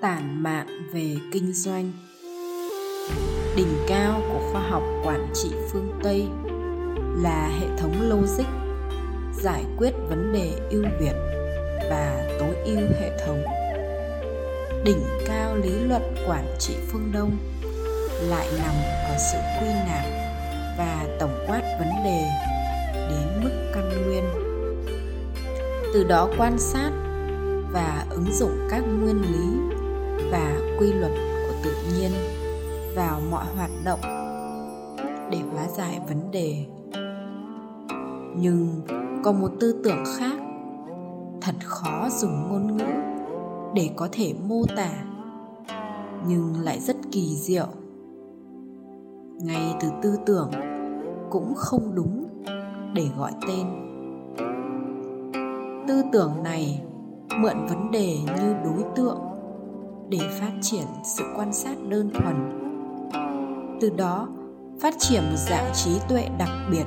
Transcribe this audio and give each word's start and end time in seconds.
tản 0.00 0.42
mạn 0.42 0.66
về 0.92 1.16
kinh 1.32 1.52
doanh. 1.52 1.92
Đỉnh 3.56 3.76
cao 3.88 4.20
của 4.28 4.50
khoa 4.52 4.60
học 4.60 4.82
quản 5.04 5.26
trị 5.34 5.48
phương 5.72 6.00
tây 6.02 6.26
là 7.22 7.50
hệ 7.60 7.66
thống 7.78 8.08
logic, 8.08 8.46
giải 9.42 9.64
quyết 9.78 9.90
vấn 10.08 10.32
đề 10.32 10.50
ưu 10.70 10.84
việt 11.00 11.14
và 11.90 12.36
tối 12.38 12.54
ưu 12.64 12.80
hệ 13.00 13.18
thống. 13.26 13.42
Đỉnh 14.84 15.02
cao 15.26 15.56
lý 15.56 15.70
luận 15.70 16.14
quản 16.28 16.46
trị 16.58 16.74
phương 16.86 17.10
đông 17.12 17.36
lại 18.20 18.48
nằm 18.58 18.74
ở 19.08 19.16
sự 19.32 19.38
quy 19.60 19.68
nạp 19.68 20.04
và 20.78 21.16
tổng 21.20 21.44
quát 21.46 21.62
vấn 21.78 21.88
đề 22.04 22.24
đến 22.94 23.44
mức 23.44 23.70
căn 23.74 24.06
nguyên. 24.06 24.24
Từ 25.94 26.04
đó 26.04 26.28
quan 26.38 26.58
sát 26.58 26.90
và 27.72 28.04
ứng 28.10 28.32
dụng 28.32 28.68
các 28.70 28.80
nguyên 28.80 29.22
lý 29.22 29.77
và 30.32 30.60
quy 30.80 30.92
luật 30.92 31.12
của 31.14 31.54
tự 31.64 31.70
nhiên 31.94 32.10
vào 32.96 33.20
mọi 33.30 33.44
hoạt 33.56 33.70
động 33.84 34.00
để 35.30 35.38
hóa 35.52 35.68
giải 35.76 36.00
vấn 36.08 36.30
đề. 36.30 36.66
Nhưng 38.36 38.68
còn 39.24 39.40
một 39.40 39.50
tư 39.60 39.80
tưởng 39.84 40.04
khác 40.18 40.38
thật 41.40 41.54
khó 41.64 42.08
dùng 42.10 42.48
ngôn 42.48 42.76
ngữ 42.76 42.84
để 43.74 43.90
có 43.96 44.08
thể 44.12 44.34
mô 44.48 44.62
tả, 44.76 44.90
nhưng 46.28 46.60
lại 46.60 46.80
rất 46.80 46.96
kỳ 47.12 47.36
diệu. 47.36 47.66
Ngay 49.40 49.74
từ 49.80 49.88
tư 50.02 50.16
tưởng 50.26 50.50
cũng 51.30 51.54
không 51.56 51.94
đúng 51.94 52.24
để 52.94 53.06
gọi 53.18 53.32
tên. 53.48 53.66
Tư 55.88 56.02
tưởng 56.12 56.42
này 56.42 56.82
mượn 57.38 57.66
vấn 57.68 57.90
đề 57.90 58.18
như 58.36 58.54
đối 58.64 58.84
tượng 58.96 59.18
để 60.10 60.18
phát 60.40 60.52
triển 60.62 60.86
sự 61.04 61.24
quan 61.36 61.52
sát 61.52 61.76
đơn 61.88 62.10
thuần. 62.14 62.58
Từ 63.80 63.90
đó, 63.90 64.28
phát 64.80 64.94
triển 64.98 65.22
một 65.22 65.36
dạng 65.36 65.72
trí 65.74 65.90
tuệ 66.08 66.28
đặc 66.38 66.48
biệt, 66.70 66.84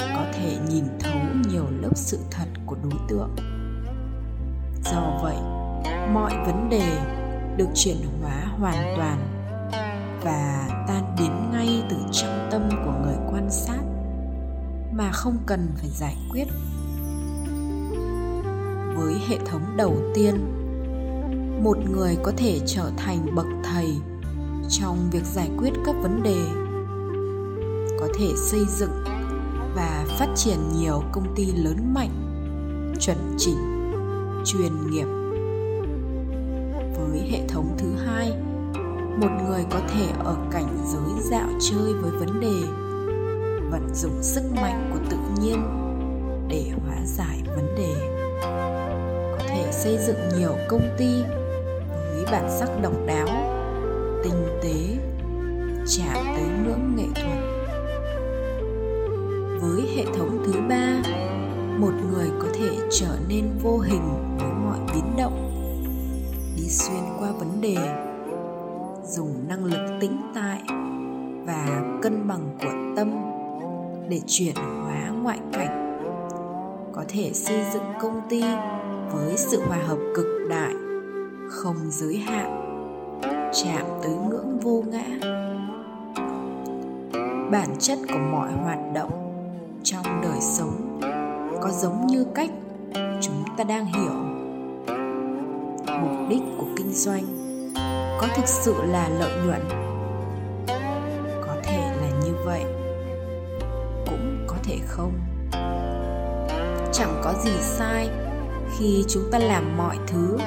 có 0.00 0.24
thể 0.32 0.58
nhìn 0.70 0.84
thấu 1.00 1.20
nhiều 1.48 1.64
lớp 1.80 1.92
sự 1.94 2.18
thật 2.30 2.46
của 2.66 2.76
đối 2.82 3.00
tượng. 3.08 3.36
Do 4.84 5.20
vậy, 5.22 5.36
mọi 6.12 6.32
vấn 6.46 6.68
đề 6.70 6.98
được 7.56 7.68
chuyển 7.74 7.96
hóa 8.22 8.44
hoàn 8.58 8.96
toàn 8.96 9.18
và 10.24 10.68
tan 10.88 11.16
biến 11.18 11.50
ngay 11.52 11.82
từ 11.90 11.96
trong 12.12 12.48
tâm 12.50 12.68
của 12.84 12.94
người 13.04 13.16
quan 13.32 13.50
sát, 13.50 13.82
mà 14.92 15.10
không 15.12 15.36
cần 15.46 15.68
phải 15.76 15.88
giải 15.88 16.16
quyết. 16.30 16.46
Với 18.96 19.14
hệ 19.28 19.38
thống 19.46 19.62
đầu 19.76 19.96
tiên 20.14 20.34
một 21.62 21.78
người 21.90 22.16
có 22.22 22.32
thể 22.36 22.60
trở 22.66 22.90
thành 22.96 23.34
bậc 23.34 23.46
thầy 23.64 23.96
trong 24.70 25.10
việc 25.10 25.24
giải 25.24 25.50
quyết 25.58 25.70
các 25.86 25.96
vấn 26.02 26.22
đề, 26.22 26.38
có 28.00 28.08
thể 28.18 28.28
xây 28.36 28.60
dựng 28.68 29.04
và 29.74 30.04
phát 30.18 30.28
triển 30.36 30.58
nhiều 30.76 31.02
công 31.12 31.34
ty 31.34 31.46
lớn 31.52 31.94
mạnh, 31.94 32.10
chuẩn 33.00 33.16
chỉnh, 33.38 33.58
chuyên 34.44 34.90
nghiệp. 34.90 35.06
Với 36.98 37.20
hệ 37.30 37.48
thống 37.48 37.76
thứ 37.78 37.86
hai, 38.06 38.32
một 39.20 39.30
người 39.46 39.64
có 39.70 39.80
thể 39.88 40.06
ở 40.24 40.36
cảnh 40.50 40.78
giới 40.86 41.22
dạo 41.30 41.48
chơi 41.60 41.94
với 41.94 42.10
vấn 42.10 42.40
đề, 42.40 42.60
vận 43.70 43.94
dụng 43.94 44.22
sức 44.22 44.42
mạnh 44.62 44.90
của 44.92 45.00
tự 45.10 45.16
nhiên 45.40 45.62
để 46.48 46.70
hóa 46.84 46.96
giải 47.04 47.42
vấn 47.56 47.74
đề. 47.76 47.94
Có 49.32 49.44
thể 49.48 49.72
xây 49.72 49.98
dựng 50.06 50.38
nhiều 50.38 50.52
công 50.68 50.88
ty 50.98 51.22
bản 52.32 52.50
sắc 52.58 52.68
độc 52.82 52.92
đáo, 53.06 53.26
tinh 54.24 54.46
tế, 54.62 54.74
chạm 55.86 56.24
tới 56.36 56.44
ngưỡng 56.64 56.96
nghệ 56.96 57.04
thuật. 57.14 57.38
Với 59.60 59.82
hệ 59.96 60.04
thống 60.04 60.44
thứ 60.46 60.60
ba, 60.68 61.02
một 61.78 61.92
người 62.10 62.30
có 62.40 62.48
thể 62.54 62.68
trở 62.90 63.18
nên 63.28 63.44
vô 63.62 63.78
hình 63.78 64.36
với 64.38 64.52
mọi 64.64 64.78
biến 64.94 65.04
động. 65.18 65.50
Đi 66.56 66.68
xuyên 66.68 67.02
qua 67.18 67.28
vấn 67.38 67.60
đề, 67.60 67.76
dùng 69.04 69.48
năng 69.48 69.64
lực 69.64 69.98
tĩnh 70.00 70.20
tại 70.34 70.62
và 71.46 71.98
cân 72.02 72.28
bằng 72.28 72.56
của 72.60 72.72
tâm 72.96 73.14
để 74.08 74.20
chuyển 74.26 74.54
hóa 74.54 75.10
ngoại 75.22 75.38
cảnh. 75.52 75.98
Có 76.92 77.04
thể 77.08 77.30
xây 77.32 77.60
dựng 77.74 77.92
công 78.00 78.20
ty 78.28 78.42
với 79.12 79.36
sự 79.36 79.62
hòa 79.68 79.78
hợp 79.86 79.98
cực 80.16 80.26
đại 80.48 80.74
không 81.48 81.76
giới 81.90 82.16
hạn, 82.16 82.60
chạm 83.52 83.86
tới 84.02 84.12
ngưỡng 84.12 84.58
vô 84.62 84.84
ngã. 84.86 85.04
Bản 87.50 87.68
chất 87.78 87.98
của 88.08 88.18
mọi 88.32 88.52
hoạt 88.52 88.78
động 88.94 89.12
trong 89.84 90.04
đời 90.22 90.40
sống 90.40 91.00
có 91.60 91.70
giống 91.70 92.06
như 92.06 92.26
cách 92.34 92.50
chúng 93.20 93.44
ta 93.56 93.64
đang 93.64 93.86
hiểu. 93.86 94.12
Mục 96.00 96.28
đích 96.28 96.42
của 96.58 96.66
kinh 96.76 96.92
doanh 96.92 97.24
có 98.20 98.28
thực 98.36 98.46
sự 98.46 98.74
là 98.82 99.08
lợi 99.08 99.32
nhuận. 99.46 99.60
Có 101.46 101.56
thể 101.62 101.78
là 102.00 102.10
như 102.24 102.32
vậy, 102.44 102.64
cũng 104.06 104.44
có 104.46 104.56
thể 104.64 104.78
không. 104.86 105.12
Chẳng 106.92 107.20
có 107.24 107.32
gì 107.44 107.52
sai 107.60 108.08
khi 108.78 109.04
chúng 109.08 109.22
ta 109.32 109.38
làm 109.38 109.76
mọi 109.76 109.96
thứ 110.06 110.38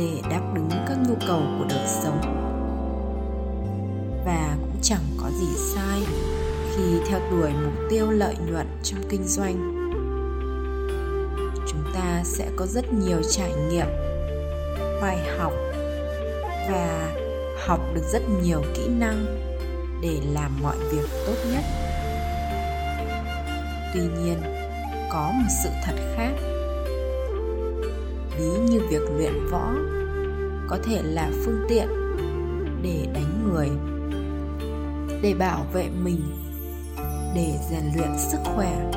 để 0.00 0.22
đáp 0.30 0.40
ứng 0.54 0.70
các 0.88 0.98
nhu 1.08 1.14
cầu 1.28 1.42
của 1.58 1.64
đời 1.68 1.86
sống. 1.86 2.20
Và 4.26 4.56
cũng 4.60 4.76
chẳng 4.82 5.02
có 5.22 5.30
gì 5.30 5.46
sai 5.74 6.00
khi 6.76 6.82
theo 7.08 7.20
đuổi 7.30 7.50
mục 7.64 7.72
tiêu 7.90 8.10
lợi 8.10 8.34
nhuận 8.46 8.66
trong 8.82 9.00
kinh 9.08 9.24
doanh. 9.24 9.76
Chúng 11.68 11.84
ta 11.94 12.22
sẽ 12.24 12.50
có 12.56 12.66
rất 12.66 12.92
nhiều 12.92 13.22
trải 13.30 13.52
nghiệm, 13.70 13.86
bài 15.02 15.18
học 15.38 15.52
và 16.70 17.12
học 17.66 17.80
được 17.94 18.04
rất 18.12 18.22
nhiều 18.42 18.62
kỹ 18.74 18.88
năng 18.88 19.24
để 20.02 20.20
làm 20.34 20.50
mọi 20.62 20.76
việc 20.92 21.08
tốt 21.26 21.36
nhất. 21.52 21.64
Tuy 23.94 24.00
nhiên, 24.00 24.36
có 25.10 25.32
một 25.34 25.48
sự 25.62 25.70
thật 25.84 25.94
khác 26.16 26.59
ví 28.40 28.58
như 28.70 28.80
việc 28.90 29.02
luyện 29.16 29.32
võ, 29.50 29.72
có 30.68 30.78
thể 30.84 31.02
là 31.02 31.30
phương 31.44 31.66
tiện 31.68 31.88
để 32.82 33.06
đánh 33.14 33.48
người, 33.48 33.68
để 35.22 35.34
bảo 35.34 35.66
vệ 35.72 35.88
mình, 36.02 36.20
để 37.34 37.54
rèn 37.70 37.82
luyện 37.96 38.18
sức 38.18 38.38
khỏe, 38.44 38.90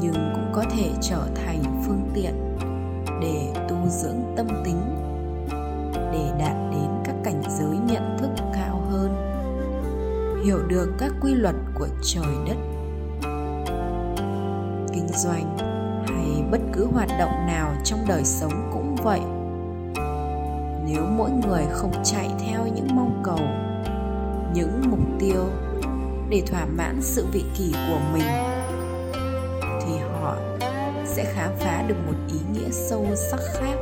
nhưng 0.00 0.14
cũng 0.34 0.50
có 0.52 0.64
thể 0.70 0.90
trở 1.00 1.28
thành 1.34 1.82
phương 1.86 2.10
tiện 2.14 2.34
để 3.20 3.52
tu 3.68 3.76
dưỡng 3.88 4.34
tâm 4.36 4.46
tính, 4.64 4.80
để 6.12 6.30
đạt 6.38 6.56
đến 6.72 6.88
các 7.04 7.14
cảnh 7.24 7.42
giới 7.48 7.76
nhận 7.76 8.16
thức 8.18 8.30
cao 8.54 8.86
hơn, 8.90 9.10
hiểu 10.44 10.58
được 10.68 10.92
các 10.98 11.12
quy 11.20 11.34
luật 11.34 11.54
của 11.74 11.88
trời 12.02 12.34
đất. 12.46 12.56
Kinh 14.92 15.08
doanh 15.08 15.56
hay 16.06 16.44
bất 16.50 16.60
cứ 16.72 16.86
hoạt 16.92 17.08
động 17.18 17.46
nào 17.46 17.74
trong 17.84 17.98
đời 18.08 18.24
sống 18.24 18.70
cũng 18.72 18.96
vậy. 18.96 19.20
Nếu 20.86 21.02
mỗi 21.16 21.30
người 21.30 21.62
không 21.70 21.92
chạy 22.04 22.30
theo 22.38 22.66
những 22.74 22.88
mong 22.96 23.22
cầu, 23.24 23.40
những 24.54 24.82
mục 24.90 25.00
tiêu 25.20 25.44
để 26.28 26.42
thỏa 26.46 26.64
mãn 26.64 27.02
sự 27.02 27.26
vị 27.32 27.44
kỷ 27.58 27.72
của 27.88 27.98
mình, 28.12 28.26
thì 29.62 29.98
họ 30.12 30.36
sẽ 31.04 31.24
khám 31.24 31.50
phá 31.58 31.84
được 31.88 31.96
một 32.06 32.16
ý 32.28 32.38
nghĩa 32.52 32.70
sâu 32.70 33.06
sắc 33.14 33.40
khác. 33.54 33.76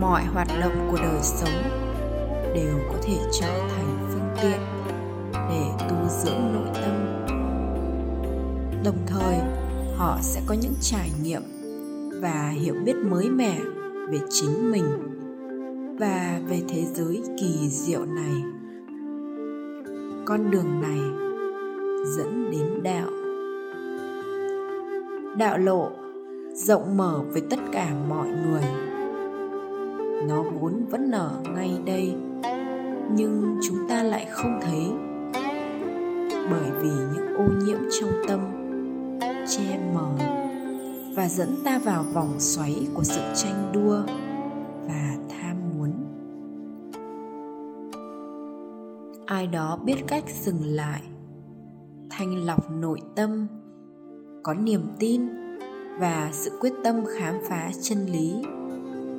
Mọi 0.00 0.24
hoạt 0.24 0.48
động 0.60 0.88
của 0.90 0.96
đời 0.96 1.20
sống 1.22 1.62
đều 2.54 2.78
có 2.88 2.94
thể 3.02 3.16
trở 3.40 3.60
thành 3.76 4.08
phương 4.08 4.36
tiện 4.42 4.60
để 5.34 5.86
tu 5.88 6.08
dưỡng 6.08 6.52
nội 6.52 6.68
tâm. 6.74 7.26
Đồng 8.84 8.98
thời 9.06 9.38
họ 10.00 10.18
sẽ 10.22 10.40
có 10.46 10.54
những 10.54 10.74
trải 10.80 11.10
nghiệm 11.22 11.42
và 12.22 12.48
hiểu 12.48 12.74
biết 12.84 12.96
mới 12.96 13.30
mẻ 13.30 13.58
về 14.08 14.18
chính 14.30 14.70
mình 14.70 14.84
và 15.98 16.40
về 16.48 16.62
thế 16.68 16.84
giới 16.94 17.22
kỳ 17.40 17.68
diệu 17.68 18.04
này. 18.04 18.42
Con 20.24 20.50
đường 20.50 20.80
này 20.82 20.98
dẫn 22.16 22.50
đến 22.50 22.82
đạo. 22.82 23.10
Đạo 25.38 25.58
lộ 25.58 25.90
rộng 26.54 26.96
mở 26.96 27.20
với 27.32 27.42
tất 27.50 27.58
cả 27.72 27.94
mọi 28.08 28.28
người. 28.28 28.64
Nó 30.28 30.42
vốn 30.42 30.84
vẫn 30.90 31.10
nở 31.10 31.30
ngay 31.54 31.70
đây, 31.84 32.14
nhưng 33.16 33.58
chúng 33.62 33.88
ta 33.88 34.02
lại 34.02 34.26
không 34.30 34.60
thấy 34.62 34.86
bởi 36.50 36.70
vì 36.82 36.90
những 37.14 37.34
ô 37.36 37.44
nhiễm 37.64 37.78
trong 38.00 38.10
tâm 38.28 38.59
che 39.50 39.78
mờ 39.94 40.08
và 41.16 41.28
dẫn 41.28 41.56
ta 41.64 41.78
vào 41.78 42.04
vòng 42.12 42.34
xoáy 42.38 42.86
của 42.94 43.02
sự 43.02 43.20
tranh 43.34 43.72
đua 43.72 44.02
và 44.86 45.16
tham 45.28 45.56
muốn. 45.74 45.92
Ai 49.26 49.46
đó 49.46 49.78
biết 49.84 49.96
cách 50.06 50.24
dừng 50.42 50.64
lại, 50.64 51.02
thanh 52.10 52.46
lọc 52.46 52.70
nội 52.70 53.00
tâm, 53.16 53.46
có 54.42 54.54
niềm 54.54 54.82
tin 54.98 55.22
và 55.98 56.30
sự 56.32 56.50
quyết 56.60 56.72
tâm 56.84 56.94
khám 57.18 57.34
phá 57.48 57.70
chân 57.80 58.06
lý 58.06 58.34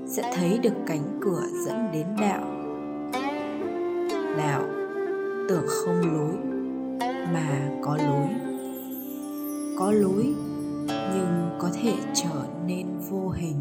sẽ 0.08 0.34
thấy 0.36 0.58
được 0.58 0.74
cánh 0.88 1.20
cửa 1.22 1.44
dẫn 1.66 1.92
đến 1.94 2.08
đạo. 2.22 2.44
Đạo 4.38 4.64
tưởng 5.50 5.66
không 5.68 6.02
lối 6.14 6.34
mà 7.34 7.70
có 7.82 7.98
lối 7.98 8.51
có 9.78 9.92
lối 9.92 10.34
nhưng 10.88 11.50
có 11.60 11.70
thể 11.74 11.94
trở 12.14 12.46
nên 12.68 12.88
vô 13.10 13.30
hình. 13.30 13.56